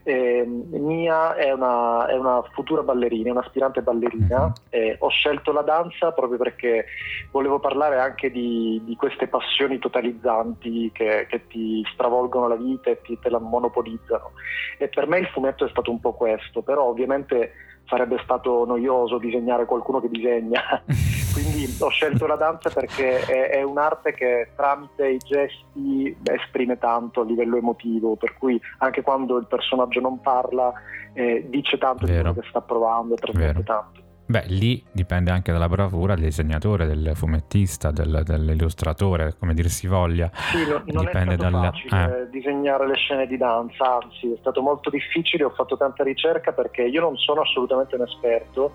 E, 0.03 0.45
Mia 0.45 1.33
è 1.33 1.51
una, 1.51 2.05
è 2.05 2.15
una, 2.15 2.43
futura 2.53 2.83
ballerina, 2.83 3.29
è 3.29 3.31
un'aspirante 3.31 3.81
ballerina. 3.81 4.53
Mm-hmm. 4.75 4.95
ho 4.99 5.09
scelto 5.09 5.51
la 5.51 5.63
danza 5.63 6.11
proprio 6.11 6.37
perché 6.37 6.85
volevo 7.31 7.59
parlare 7.59 7.99
anche 7.99 8.29
di, 8.29 8.79
di 8.85 8.95
queste 8.95 9.27
passioni 9.27 9.79
totalizzanti 9.79 10.91
che, 10.93 11.25
che, 11.27 11.47
ti 11.47 11.83
stravolgono 11.93 12.47
la 12.47 12.55
vita 12.55 12.91
e 12.91 13.01
ti, 13.01 13.17
te 13.17 13.29
la 13.31 13.39
monopolizzano. 13.39 14.33
E 14.77 14.87
per 14.87 15.07
me 15.07 15.17
il 15.17 15.27
fumetto 15.29 15.65
è 15.65 15.69
stato 15.69 15.89
un 15.89 15.99
po' 15.99 16.13
questo, 16.13 16.61
però 16.61 16.83
ovviamente 16.83 17.53
sarebbe 17.85 18.19
stato 18.23 18.65
noioso 18.65 19.17
disegnare 19.17 19.65
qualcuno 19.65 19.99
che 19.99 20.09
disegna. 20.09 20.61
Quindi 21.33 21.67
ho 21.79 21.89
scelto 21.89 22.27
la 22.27 22.35
danza 22.35 22.69
perché 22.69 23.21
è, 23.21 23.49
è, 23.49 23.63
un'arte 23.63 24.13
che 24.13 24.49
tramite 24.55 25.07
i 25.07 25.17
gesti 25.17 26.15
esprime 26.23 26.77
tanto 26.77 27.21
a 27.21 27.25
livello 27.25 27.57
emotivo, 27.57 28.15
per 28.15 28.37
cui 28.37 28.59
anche 28.79 29.01
quando 29.01 29.37
il 29.37 29.47
personaggio 29.47 29.99
non 29.99 30.21
parla 30.21 30.71
eh, 31.13 31.45
dice 31.49 31.77
tanto 31.77 32.05
Vero. 32.05 32.17
di 32.17 32.21
quello 32.21 32.41
che 32.41 32.47
sta 32.49 32.61
provando 32.61 33.15
e 33.15 33.17
trasmette 33.17 33.63
tanto. 33.63 34.02
Beh, 34.25 34.45
lì 34.47 34.83
dipende 34.91 35.31
anche 35.31 35.51
dalla 35.51 35.67
bravura 35.67 36.15
del 36.15 36.25
disegnatore, 36.25 36.87
del 36.87 37.11
fumettista, 37.13 37.91
del, 37.91 38.23
dell'illustratore, 38.25 39.35
come 39.37 39.53
dir 39.53 39.67
si 39.67 39.87
voglia. 39.87 40.31
Sì, 40.33 40.65
no, 40.65 40.81
non 40.85 41.05
dipende 41.05 41.33
è 41.33 41.37
stato 41.37 41.59
dal... 41.59 41.71
facile 41.71 42.21
eh. 42.21 42.29
disegnare 42.29 42.87
le 42.87 42.95
scene 42.95 43.27
di 43.27 43.37
danza, 43.37 43.99
anzi 44.01 44.31
è 44.31 44.37
stato 44.39 44.61
molto 44.61 44.89
difficile, 44.89 45.43
ho 45.43 45.49
fatto 45.51 45.75
tanta 45.75 46.03
ricerca 46.03 46.53
perché 46.53 46.83
io 46.83 47.01
non 47.01 47.17
sono 47.17 47.41
assolutamente 47.41 47.95
un 47.95 48.03
esperto 48.03 48.73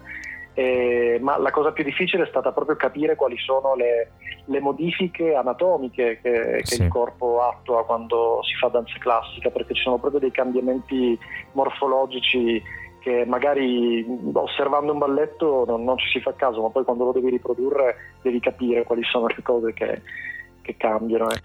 eh, 0.58 1.20
ma 1.22 1.38
la 1.38 1.52
cosa 1.52 1.70
più 1.70 1.84
difficile 1.84 2.24
è 2.24 2.26
stata 2.26 2.50
proprio 2.50 2.74
capire 2.74 3.14
quali 3.14 3.38
sono 3.38 3.76
le, 3.76 4.10
le 4.46 4.60
modifiche 4.60 5.36
anatomiche 5.36 6.18
che, 6.20 6.62
che 6.64 6.66
sì. 6.66 6.82
il 6.82 6.88
corpo 6.88 7.40
attua 7.42 7.84
quando 7.84 8.40
si 8.42 8.54
fa 8.56 8.66
danza 8.66 8.98
classica, 8.98 9.50
perché 9.50 9.72
ci 9.74 9.82
sono 9.82 9.98
proprio 9.98 10.18
dei 10.18 10.32
cambiamenti 10.32 11.16
morfologici 11.52 12.60
che 13.08 13.24
magari 13.24 14.04
osservando 14.34 14.92
un 14.92 14.98
balletto 14.98 15.64
non, 15.66 15.82
non, 15.82 15.96
ci 15.96 16.08
si 16.10 16.20
fa 16.20 16.34
caso, 16.34 16.60
ma 16.60 16.68
poi 16.68 16.84
quando 16.84 17.04
lo 17.04 17.12
devi 17.12 17.30
riprodurre 17.30 18.18
devi 18.20 18.38
capire 18.38 18.84
quali 18.84 19.02
sono 19.04 19.26
le 19.28 19.42
cose 19.42 19.72
che, 19.72 20.02
che 20.60 20.76
cambiano. 20.76 21.30
Eh. 21.30 21.40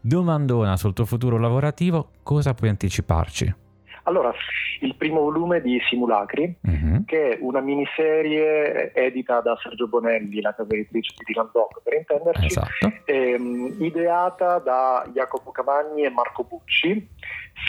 Domandona 0.00 0.76
sul 0.76 0.92
tuo 0.92 1.04
futuro 1.04 1.38
lavorativo, 1.38 2.10
cosa 2.22 2.54
puoi 2.54 2.70
anticiparci? 2.70 3.66
Allora, 4.04 4.32
il 4.80 4.94
primo 4.94 5.20
volume 5.20 5.60
di 5.60 5.78
Simulacri, 5.86 6.56
uh-huh. 6.62 7.04
che 7.04 7.30
è 7.30 7.38
una 7.42 7.60
miniserie 7.60 8.94
edita 8.94 9.40
da 9.40 9.54
Sergio 9.62 9.86
Bonelli, 9.86 10.40
la 10.40 10.54
casa 10.54 10.72
editrice 10.72 11.12
di 11.18 11.24
Dylan 11.26 11.50
Doc, 11.52 11.82
per 11.82 11.94
intenderci, 11.94 12.46
esatto. 12.46 12.92
ehm, 13.04 13.76
ideata 13.80 14.60
da 14.60 15.06
Jacopo 15.12 15.50
Cavagni 15.50 16.04
e 16.04 16.10
Marco 16.10 16.44
Bucci, 16.44 17.06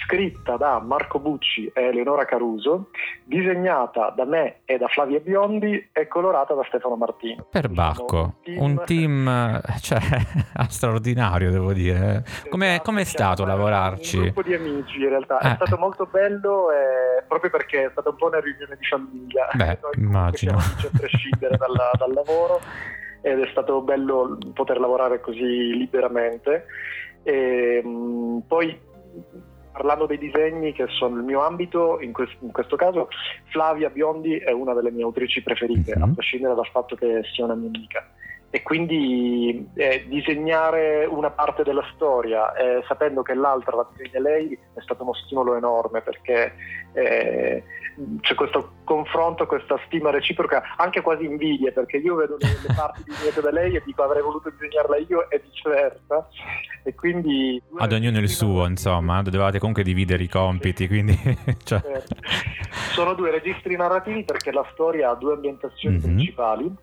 scritta 0.04 0.56
da 0.58 0.80
Marco 0.80 1.20
Bucci 1.20 1.72
e 1.74 1.84
Eleonora 1.84 2.26
Caruso, 2.26 2.90
disegnata 3.24 4.14
da 4.16 4.26
me 4.26 4.62
e 4.66 4.78
da 4.78 4.88
Flavia 4.88 5.20
Biondi 5.20 5.90
e 5.92 6.08
colorata 6.08 6.54
da 6.54 6.64
Stefano 6.68 6.96
Martino. 6.96 7.46
Per 7.50 7.70
Bacco, 7.70 8.18
un 8.18 8.34
team, 8.44 8.60
un 8.60 8.82
team 8.86 9.62
cioè, 9.82 10.00
straordinario 10.70 11.52
devo 11.52 11.74
dire. 11.74 12.24
Come 12.50 12.76
esatto, 12.76 13.00
è 13.00 13.04
stato 13.04 13.46
lavorarci? 13.46 14.18
Un 14.18 14.24
gruppo 14.24 14.44
di 14.44 14.54
amici 14.54 14.98
in 14.98 15.10
realtà, 15.10 15.40
eh. 15.40 15.52
è 15.52 15.56
stato 15.56 15.78
molto 15.78 16.06
bello 16.06 16.72
eh, 16.72 17.24
proprio 17.28 17.50
perché 17.50 17.86
è 17.86 17.90
stata 17.92 18.10
un 18.10 18.16
po' 18.16 18.28
una 18.28 18.40
riunione 18.40 18.78
di 18.78 18.86
famiglia. 18.86 19.48
Beh, 19.54 19.80
Noi 19.82 19.94
immagino. 19.98 20.58
a 20.58 20.90
prescindere 20.98 21.58
dalla, 21.58 21.92
dal 21.98 22.14
lavoro 22.14 22.60
ed 23.22 23.40
è 23.40 23.48
stato 23.52 23.82
bello 23.82 24.38
poter 24.54 24.80
lavorare 24.80 25.20
così 25.20 25.76
liberamente. 25.76 26.66
E, 27.24 27.82
mh, 27.84 28.44
poi 28.48 28.88
parlando 29.72 30.06
dei 30.06 30.18
disegni 30.18 30.74
che 30.74 30.88
sono 30.88 31.18
il 31.18 31.24
mio 31.24 31.42
ambito, 31.42 32.00
in, 32.02 32.12
questo, 32.12 32.38
in 32.42 32.52
questo 32.52 32.76
caso 32.76 33.08
Flavia 33.46 33.90
Biondi 33.90 34.38
è 34.38 34.52
una 34.52 34.74
delle 34.74 34.92
mie 34.92 35.04
autrici 35.04 35.42
preferite, 35.42 35.96
mm-hmm. 35.96 36.10
a 36.10 36.14
prescindere 36.14 36.56
dal 36.56 36.68
fatto 36.68 36.96
che 36.96 37.22
sia 37.34 37.46
una 37.46 37.56
mia 37.56 37.68
amica. 37.68 38.08
E 38.52 38.64
quindi 38.64 39.70
eh, 39.76 40.06
disegnare 40.08 41.06
una 41.06 41.30
parte 41.30 41.64
della 41.64 41.86
storia 41.94 42.54
eh, 42.56 42.84
sapendo 42.88 43.22
che 43.22 43.36
l'altra 43.36 43.76
la 43.76 43.88
disegna 43.96 44.20
lei 44.20 44.58
è 44.74 44.82
stato 44.82 45.04
uno 45.04 45.14
stimolo 45.14 45.56
enorme 45.56 46.02
perché 46.02 46.54
eh, 46.94 47.64
c'è 48.22 48.34
questo 48.36 48.78
confronto, 48.86 49.46
questa 49.46 49.80
stima 49.86 50.10
reciproca, 50.10 50.76
anche 50.78 51.02
quasi 51.02 51.26
invidia, 51.26 51.72
perché 51.72 51.98
io 51.98 52.16
vedo 52.16 52.38
le, 52.40 52.48
le 52.48 52.74
parti 52.74 53.04
disegnate 53.04 53.42
da 53.42 53.52
lei 53.52 53.76
e 53.76 53.82
dico 53.86 54.04
avrei 54.04 54.22
voluto 54.22 54.50
disegnarla 54.50 54.98
io 54.98 55.30
e 55.30 55.42
viceversa. 55.44 56.28
E 56.84 56.96
quindi... 56.96 57.62
Ad 57.78 57.92
ognuno 57.92 58.20
il 58.20 58.30
suo, 58.30 58.66
insomma, 58.66 59.22
dovevate 59.22 59.60
comunque 59.60 59.84
dividere 59.84 60.24
i 60.24 60.30
compiti, 60.30 60.88
quindi... 60.88 61.14
cioè... 61.64 61.82
certo. 61.82 62.16
Sono 62.94 63.14
due 63.14 63.32
registri 63.32 63.76
narrativi 63.76 64.24
perché 64.24 64.52
la 64.52 64.66
storia 64.72 65.12
ha 65.12 65.16
due 65.16 65.34
ambientazioni 65.34 65.98
mm-hmm. 65.98 66.04
principali 66.04 66.76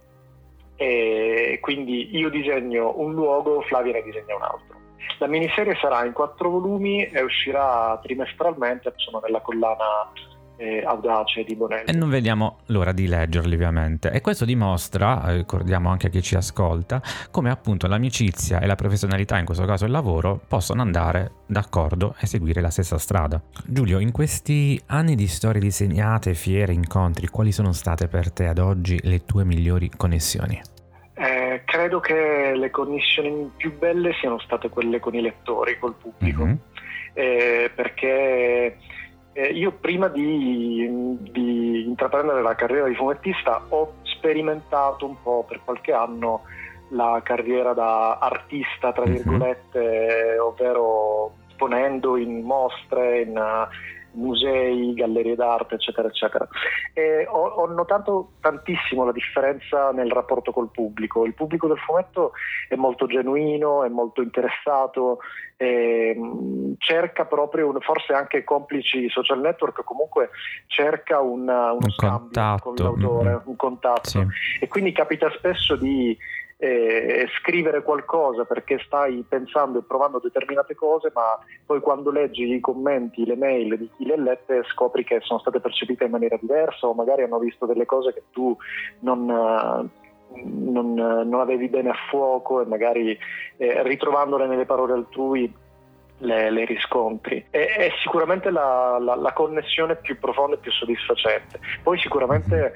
e 0.77 1.59
quindi 1.61 2.17
io 2.17 2.29
disegno 2.29 2.93
un 2.97 3.15
luogo, 3.15 3.63
Flavia 3.63 3.93
ne 3.93 4.03
disegna 4.03 4.37
un 4.37 4.43
altro. 4.43 4.77
La 5.19 5.27
miniserie 5.27 5.77
sarà 5.77 6.05
in 6.05 6.13
quattro 6.13 6.51
volumi 6.51 7.05
e 7.07 7.23
uscirà 7.23 7.99
trimestralmente, 8.03 8.93
sono 8.97 9.21
nella 9.21 9.41
collana 9.41 10.11
eh, 10.57 10.83
audace 10.85 11.45
di 11.45 11.55
Bonelli. 11.55 11.85
E 11.87 11.93
non 11.93 12.09
vediamo 12.09 12.59
l'ora 12.67 12.93
di 12.93 13.07
leggerli 13.07 13.55
ovviamente. 13.55 14.11
E 14.11 14.21
questo 14.21 14.45
dimostra, 14.45 15.29
eh, 15.29 15.37
ricordiamo 15.37 15.91
anche 15.91 16.09
a 16.09 16.11
chi 16.11 16.23
ci 16.23 16.35
ascolta, 16.35 17.01
come 17.31 17.51
appunto 17.51 17.87
l'amicizia 17.87 18.61
e 18.61 18.67
la 18.67 18.75
professionalità, 18.75 19.39
in 19.39 19.45
questo 19.45 19.65
caso 19.65 19.85
il 19.85 19.91
lavoro, 19.91 20.41
possono 20.47 20.83
andare 20.83 21.33
d'accordo 21.47 22.15
e 22.21 22.27
seguire 22.27 22.61
la 22.61 22.71
stessa 22.71 22.99
strada. 22.99 23.41
Giulio, 23.67 23.99
in 23.99 24.13
questi 24.13 24.81
anni 24.87 25.15
di 25.15 25.27
storie 25.27 25.61
disegnate, 25.61 26.35
fiere, 26.35 26.73
incontri, 26.73 27.29
quali 27.29 27.53
sono 27.53 27.73
state 27.73 28.09
per 28.09 28.33
te 28.33 28.47
ad 28.47 28.59
oggi 28.59 28.99
le 29.03 29.25
tue 29.25 29.45
migliori 29.45 29.91
connessioni? 29.97 30.61
Eh, 31.19 31.63
credo 31.65 32.01
che 32.01 32.53
le 32.55 32.71
connessioni 32.71 33.51
più 33.57 33.77
belle 33.79 34.13
siano 34.21 34.39
state 34.39 34.69
quelle 34.69 35.01
con 35.01 35.15
i 35.15 35.23
lettori, 35.23 35.79
col 35.79 35.95
pubblico, 35.95 36.45
mm-hmm. 36.45 36.57
eh, 37.15 37.71
perché 37.75 38.77
eh, 39.37 39.49
io 39.49 39.71
prima 39.73 40.09
di, 40.09 40.89
di, 41.21 41.85
intraprendere 41.87 42.41
la 42.41 42.55
carriera 42.55 42.89
di 42.89 42.95
fumettista 42.95 43.63
ho 43.69 43.97
sperimentato 44.03 45.05
un 45.05 45.21
po' 45.23 45.45
per 45.47 45.61
qualche 45.63 45.93
anno 45.93 46.45
la 46.91 47.21
carriera 47.23 47.75
da 47.75 48.17
artista, 48.17 48.93
tra 48.93 49.05
mhm. 49.05 49.13
virgolette, 49.13 49.79
mm-hmm. 49.79 50.41
ovvero 50.41 51.33
esponendo 51.49 52.17
in 52.17 52.45
mostre, 52.45 53.21
in, 53.21 53.69
musei, 54.17 54.95
gallerie 54.95 55.37
d'arte, 55.37 55.77
eccetera, 55.77 56.09
eccetera. 56.09 56.47
Ho, 57.29 57.47
ho, 57.47 57.67
notato 57.67 58.33
tantissimo 58.41 59.05
la 59.05 59.13
differenza 59.13 59.93
nel 59.93 60.11
rapporto 60.11 60.53
col 60.53 60.71
pubblico. 60.71 61.25
Il 61.25 61.35
pubblico 61.35 61.69
del 61.69 61.79
fumetto 61.79 62.33
è 62.69 62.75
molto 62.75 63.07
genuino, 63.07 63.85
è 63.85 63.89
molto 63.89 64.23
interessato, 64.23 65.19
e, 65.57 66.15
cerca 66.79 67.25
proprio, 67.25 67.69
un, 67.69 67.81
forse 67.81 68.13
anche 68.13 68.45
complici 68.45 69.09
social 69.09 69.41
network, 69.41 69.83
comunque 69.85 70.31
cerca 70.67 71.21
una, 71.21 71.73
uno 71.73 71.87
un 71.87 71.95
contatto. 71.97 72.63
con 72.63 72.75
l'autore, 72.77 73.31
mm-hmm. 73.31 73.41
un 73.45 73.57
contatto. 73.57 74.09
Sì. 74.09 74.27
E 74.61 74.69
quindi 74.69 74.93
capita 74.93 75.31
spesso 75.37 75.77
di 75.77 76.17
eh, 76.59 77.29
scrivere 77.39 77.83
qualcosa 77.83 78.45
perché 78.45 78.79
stai 78.85 79.25
pensando 79.29 79.79
e 79.79 79.83
provando 79.83 80.19
determinate 80.19 80.75
cose, 80.75 81.11
ma 81.15 81.39
poi 81.65 81.81
quando 81.81 82.11
leggi 82.11 82.55
i 82.55 82.61
commenti, 82.61 83.27
le 83.27 83.37
mail 83.37 83.77
di 83.77 83.91
chi 83.97 84.07
le 84.07 84.15
ha 84.15 84.21
lette 84.21 84.63
scopri 84.69 85.05
che 85.05 85.21
sono 85.21 85.41
state 85.41 85.61
percepite 85.61 86.05
in 86.05 86.11
maniera 86.11 86.39
diversa 86.41 86.87
o 86.87 86.95
magari 86.95 87.23
hanno 87.23 87.39
visto 87.39 87.67
delle 87.67 87.85
cose 87.85 88.15
che 88.15 88.23
tu 88.31 88.57
non, 89.01 89.27
non, 89.27 90.95
non 90.95 91.41
avevi 91.41 91.69
bene 91.69 91.91
a 91.91 91.97
fuoco 92.09 92.63
e 92.63 92.67
magari 92.67 93.19
eh, 93.59 93.83
ritrovandole 93.83 94.47
nelle 94.47 94.65
parole 94.65 94.95
altrui 94.95 95.53
le, 96.19 96.51
le, 96.51 96.65
riscontri. 96.65 97.45
È, 97.51 97.59
è 97.59 97.91
sicuramente 98.03 98.51
la, 98.51 98.99
la, 98.99 99.15
la, 99.15 99.33
connessione 99.33 99.97
più 99.97 100.19
profonda 100.19 100.57
e 100.57 100.59
più 100.59 100.73
soddisfacente. 100.73 101.61
Poi 101.83 101.99
sicuramente 101.99 102.73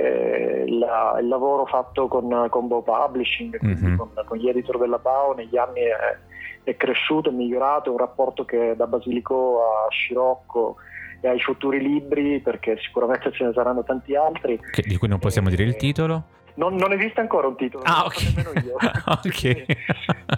eh, 0.00 0.64
la, 0.66 1.18
il 1.20 1.28
lavoro 1.28 1.66
fatto 1.66 2.08
con, 2.08 2.46
con 2.48 2.68
Bow 2.68 2.82
Publishing, 2.82 3.58
mm-hmm. 3.62 3.96
con, 3.96 4.08
con, 4.24 4.38
gli 4.38 4.48
editor 4.48 4.78
della 4.78 4.96
BAO 4.96 5.34
negli 5.34 5.58
anni 5.58 5.80
è, 5.80 6.18
è 6.64 6.76
cresciuto, 6.76 7.28
è 7.28 7.32
migliorato, 7.32 7.90
è 7.90 7.92
un 7.92 7.98
rapporto 7.98 8.46
che 8.46 8.74
da 8.76 8.86
Basilico 8.86 9.60
a 9.60 9.90
Scirocco 9.90 10.76
e 11.20 11.28
ai 11.28 11.40
futuri 11.40 11.82
libri, 11.82 12.40
perché 12.40 12.78
sicuramente 12.78 13.30
ce 13.32 13.44
ne 13.44 13.52
saranno 13.52 13.84
tanti 13.84 14.16
altri. 14.16 14.58
Che, 14.70 14.82
di 14.82 14.96
cui 14.96 15.08
non 15.08 15.18
possiamo 15.18 15.48
e, 15.48 15.50
dire 15.50 15.64
il 15.64 15.76
titolo? 15.76 16.22
Non, 16.54 16.76
non, 16.76 16.92
esiste 16.92 17.20
ancora 17.20 17.46
un 17.46 17.56
titolo, 17.56 17.84
ah, 17.84 18.04
ok. 18.06 18.32
nemmeno 18.34 18.52
io. 18.64 18.76
okay. 19.04 19.66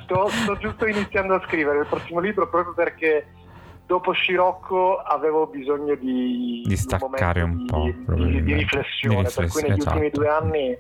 sto, 0.02 0.26
sto 0.26 0.57
giusto 0.59 0.87
iniziando 0.87 1.35
a 1.35 1.42
scrivere 1.47 1.78
il 1.78 1.87
prossimo 1.87 2.19
libro 2.19 2.49
proprio 2.49 2.75
perché 2.75 3.26
dopo 3.87 4.12
Scirocco 4.12 4.99
avevo 4.99 5.47
bisogno 5.47 5.95
di, 5.95 6.62
di 6.65 6.77
staccare 6.77 7.43
un, 7.43 7.51
un 7.51 7.67
po' 7.67 8.15
di, 8.15 8.31
di, 8.31 8.43
di 8.43 8.55
riflessione, 8.55 9.29
per 9.35 9.49
cui 9.49 9.62
negli 9.62 9.79
esatto. 9.79 9.97
ultimi 9.97 10.11
due 10.11 10.29
anni 10.29 10.79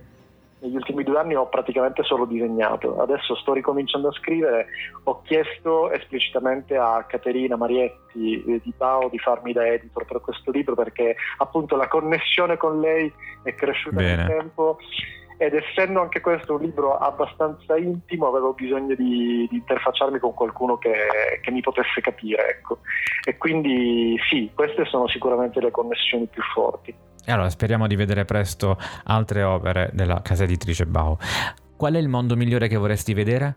negli 0.62 0.76
ultimi 0.76 1.02
due 1.02 1.18
anni 1.18 1.34
ho 1.34 1.48
praticamente 1.48 2.04
solo 2.04 2.24
disegnato. 2.24 3.00
Adesso 3.00 3.34
sto 3.34 3.52
ricominciando 3.52 4.08
a 4.08 4.12
scrivere. 4.12 4.66
Ho 5.04 5.20
chiesto 5.22 5.90
esplicitamente 5.90 6.76
a 6.76 7.04
Caterina 7.08 7.56
Marietti 7.56 8.44
eh, 8.44 8.60
di 8.62 8.72
Pao 8.76 9.08
di 9.08 9.18
farmi 9.18 9.52
da 9.52 9.66
editor 9.66 10.04
per 10.04 10.20
questo 10.20 10.52
libro 10.52 10.74
perché 10.76 11.16
appunto 11.38 11.74
la 11.74 11.88
connessione 11.88 12.56
con 12.56 12.80
lei 12.80 13.12
è 13.42 13.54
cresciuta 13.54 13.96
Bene. 13.96 14.16
nel 14.16 14.26
tempo 14.38 14.78
ed 15.42 15.54
essendo 15.54 16.00
anche 16.00 16.20
questo 16.20 16.54
un 16.54 16.60
libro 16.60 16.96
abbastanza 16.96 17.76
intimo 17.76 18.28
avevo 18.28 18.52
bisogno 18.52 18.94
di, 18.94 19.48
di 19.50 19.56
interfacciarmi 19.56 20.20
con 20.20 20.34
qualcuno 20.34 20.78
che, 20.78 20.94
che, 21.40 21.50
mi 21.50 21.60
potesse 21.60 22.00
capire 22.00 22.48
ecco. 22.48 22.78
e 23.26 23.36
quindi 23.38 24.16
sì, 24.30 24.52
queste 24.54 24.84
sono 24.84 25.08
sicuramente 25.08 25.60
le 25.60 25.72
connessioni 25.72 26.28
più 26.28 26.42
forti. 26.54 26.94
E 27.24 27.32
allora 27.32 27.50
speriamo 27.50 27.88
di 27.88 27.96
vedere 27.96 28.24
presto 28.24 28.78
altre 29.06 29.42
opere 29.42 29.90
della 29.92 30.22
casa 30.22 30.44
editrice 30.44 30.86
Bau. 30.86 31.16
Qual 31.76 31.94
è 31.94 31.98
il 31.98 32.08
mondo 32.08 32.36
migliore 32.36 32.68
che 32.68 32.76
vorresti 32.76 33.12
vedere? 33.12 33.56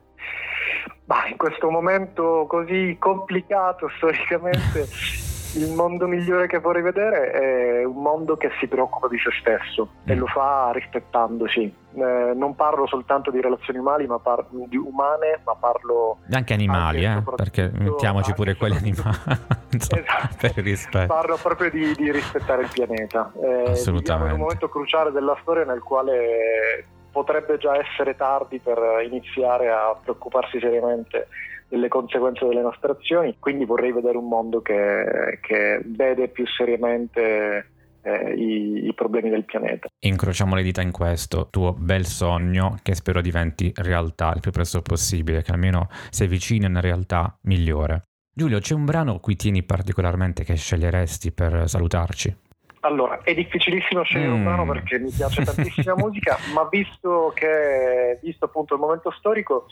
Bah, 1.04 1.28
in 1.30 1.38
questo 1.38 1.70
momento 1.70 2.48
così 2.50 2.96
complicato 3.00 3.90
storicamente 3.98 4.88
il 5.56 5.72
mondo 5.74 6.08
migliore 6.08 6.48
che 6.48 6.60
vorrei 6.60 6.82
vedere 6.82 7.32
è 7.32 7.84
un 7.84 8.02
mondo 8.02 8.36
che 8.38 8.52
si 8.60 8.68
preoccupa 8.68 9.08
di 9.08 9.18
se 9.18 9.30
stesso 9.40 9.90
mm. 10.04 10.10
e 10.10 10.16
lo 10.16 10.28
fa 10.28 10.72
rispettandosi. 10.74 11.84
Eh, 11.96 12.34
non 12.36 12.56
parlo 12.56 12.86
soltanto 12.88 13.32
di 13.32 13.40
relazioni 13.40 13.80
umane, 13.80 14.06
ma, 14.06 14.20
par- 14.20 14.48
di 14.50 14.76
umane, 14.76 15.40
ma 15.46 15.56
parlo 15.56 16.18
anche 16.30 16.54
animali, 16.54 17.06
anche, 17.06 17.30
eh, 17.30 17.36
perché 17.36 17.72
mettiamoci 17.74 18.34
pure 18.34 18.56
quelli 18.56 18.76
animali 18.76 19.18
esatto. 19.72 20.36
per 20.40 20.56
rispetto. 20.56 21.14
Parlo 21.14 21.38
proprio 21.42 21.70
di, 21.70 21.94
di 21.96 22.12
rispettare 22.12 22.64
il 22.64 22.70
pianeta. 22.72 23.32
Eh, 23.42 23.72
Assolutamente. 23.72 24.32
È 24.32 24.34
un 24.34 24.42
momento 24.42 24.68
cruciale 24.68 25.12
della 25.12 25.38
storia 25.42 25.64
nel 25.64 25.82
quale 25.82 26.86
potrebbe 27.12 27.58
già 27.58 27.78
essere 27.78 28.18
tardi 28.18 28.60
per 28.60 28.78
iniziare 29.06 29.72
a 29.72 29.96
preoccuparsi 30.02 30.60
seriamente 30.60 31.28
delle 31.68 31.88
conseguenze 31.88 32.46
delle 32.46 32.62
nostre 32.62 32.92
azioni, 32.92 33.36
quindi 33.40 33.66
vorrei 33.66 33.92
vedere 33.92 34.18
un 34.18 34.28
mondo 34.28 34.62
che, 34.62 35.40
che 35.42 35.82
vede 35.86 36.28
più 36.30 36.46
seriamente 36.46 37.70
eh, 38.02 38.34
i, 38.34 38.86
i, 38.88 38.94
problemi 38.94 39.30
del 39.30 39.46
pianeta. 39.46 39.88
Incrociamo 40.00 40.56
le 40.56 40.64
dita 40.64 40.82
in 40.82 40.92
questo 40.92 41.48
tuo 41.50 41.74
bel 41.74 42.06
sogno 42.06 42.78
che 42.84 42.94
spero 42.94 43.22
diventi 43.22 43.72
realtà 43.76 44.32
il 44.34 44.42
più 44.42 44.52
presto 44.52 44.82
possibile, 44.82 45.42
che 45.42 45.52
almeno 45.52 45.88
sei 46.10 46.28
vicino 46.28 46.68
a 46.68 46.70
una 46.70 46.82
realtà 46.82 47.38
migliore. 47.42 48.04
Giulio, 48.32 48.60
c'è 48.60 48.74
un 48.74 48.86
brano 48.86 49.16
a 49.16 49.20
cui 49.20 49.36
tieni 49.36 49.64
particolarmente 49.64 50.44
che 50.44 50.56
sceglieresti 50.56 51.32
per 51.32 51.70
salutarci? 51.70 52.36
Allora, 52.86 53.22
è 53.24 53.34
difficilissimo 53.34 54.04
scegliere 54.04 54.30
mm. 54.30 54.36
un 54.36 54.44
brano 54.44 54.66
perché 54.66 55.00
mi 55.00 55.10
piace 55.10 55.42
tantissima 55.44 55.96
musica, 55.96 56.38
ma 56.54 56.68
visto 56.70 57.32
che, 57.34 58.20
visto 58.22 58.46
appunto 58.46 58.76
il 58.76 58.80
momento 58.80 59.12
storico, 59.18 59.66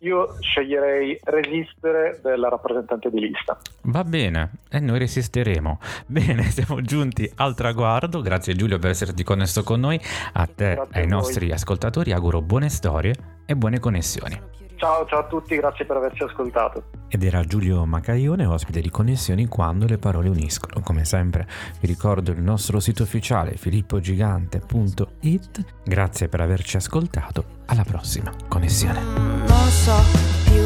io 0.00 0.36
sceglierei 0.40 1.18
resistere 1.24 2.20
della 2.22 2.48
rappresentante 2.48 3.10
di 3.10 3.20
lista. 3.20 3.58
Va 3.84 4.04
bene, 4.04 4.50
e 4.70 4.80
noi 4.80 4.98
resisteremo. 4.98 5.80
Bene, 6.06 6.42
siamo 6.52 6.82
giunti 6.82 7.28
al 7.36 7.54
traguardo. 7.54 8.20
Grazie 8.20 8.54
Giulio 8.54 8.78
per 8.78 8.90
esserti 8.90 9.24
connesso 9.24 9.62
con 9.64 9.80
noi. 9.80 9.98
A 10.34 10.46
te 10.46 10.72
e 10.72 10.86
ai 10.92 11.06
nostri 11.06 11.50
ascoltatori 11.50 12.12
auguro 12.12 12.42
buone 12.42 12.68
storie 12.68 13.14
e 13.46 13.56
buone 13.56 13.80
connessioni. 13.80 14.57
Ciao, 14.78 15.04
ciao 15.06 15.18
a 15.18 15.24
tutti, 15.24 15.56
grazie 15.56 15.84
per 15.84 15.96
averci 15.96 16.22
ascoltato. 16.22 16.84
Ed 17.08 17.24
era 17.24 17.42
Giulio 17.42 17.84
Macaione, 17.84 18.46
ospite 18.46 18.80
di 18.80 18.90
Connessioni 18.90 19.48
quando 19.48 19.86
le 19.86 19.98
parole 19.98 20.28
uniscono. 20.28 20.80
Come 20.82 21.04
sempre 21.04 21.48
vi 21.80 21.88
ricordo 21.88 22.30
il 22.30 22.40
nostro 22.40 22.78
sito 22.78 23.02
ufficiale 23.02 23.56
filippogigante.it. 23.56 25.64
Grazie 25.84 26.28
per 26.28 26.42
averci 26.42 26.76
ascoltato. 26.76 27.56
Alla 27.66 27.82
prossima 27.82 28.32
connessione. 28.46 29.02
Non 29.02 29.68
so 29.68 29.96
più 30.44 30.62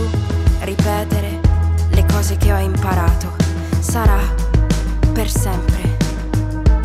ripetere 0.60 1.40
le 1.90 2.04
cose 2.04 2.36
che 2.36 2.52
ho 2.52 2.58
imparato. 2.58 3.28
Sarà 3.80 4.20
per 5.14 5.30
sempre 5.30 5.96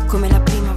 come 0.06 0.30
la 0.30 0.40
prima 0.40 0.67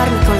farmi 0.00 0.24
con 0.24 0.39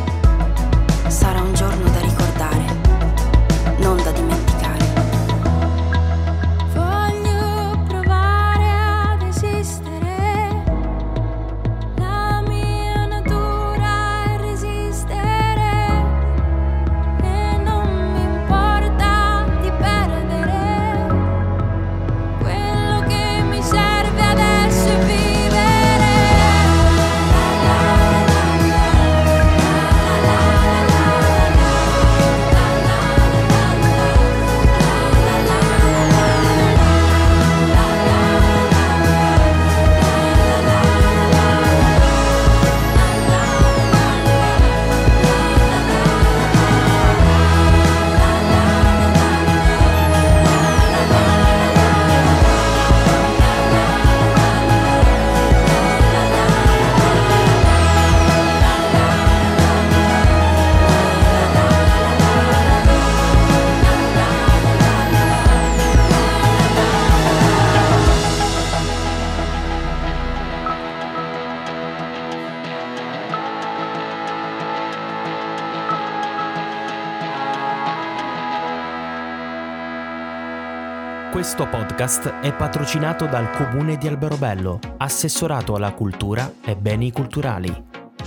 podcast 82.01 82.29
è 82.41 82.51
patrocinato 82.51 83.27
dal 83.27 83.51
Comune 83.51 83.95
di 83.95 84.07
Alberobello, 84.07 84.79
assessorato 84.97 85.75
alla 85.75 85.93
cultura 85.93 86.51
e 86.65 86.75
beni 86.75 87.11
culturali. 87.11 87.71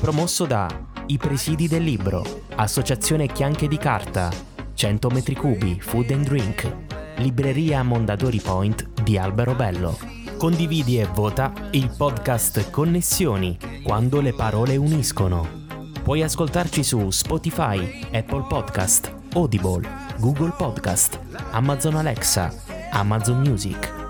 Promosso 0.01 0.45
da 0.45 0.69
I 1.07 1.17
Presidi 1.19 1.67
del 1.67 1.83
Libro, 1.83 2.23
Associazione 2.55 3.27
Chianche 3.27 3.67
di 3.67 3.77
Carta, 3.77 4.31
100 4.75 5.09
metri 5.09 5.35
cubi, 5.35 5.81
Food 5.81 6.13
and 6.13 6.25
Drink, 6.25 6.73
Libreria 7.17 7.83
Mondadori 7.83 8.39
Point 8.39 9.03
di 9.03 9.19
Alberobello. 9.19 9.99
Condividi 10.39 11.01
e 11.01 11.09
vota 11.13 11.53
il 11.73 11.93
podcast 11.97 12.71
Connessioni, 12.71 13.59
quando 13.83 14.21
le 14.21 14.35
parole 14.35 14.77
uniscono. 14.77 15.63
Puoi 16.01 16.23
ascoltarci 16.23 16.85
su 16.85 17.11
Spotify, 17.11 18.07
Apple 18.13 18.45
Podcast, 18.49 19.13
Audible, 19.33 19.89
Google 20.19 20.53
Podcast, 20.57 21.19
Amazon 21.51 21.97
Alexa, 21.97 22.63
Amazon 22.94 23.42
Music 23.42 24.04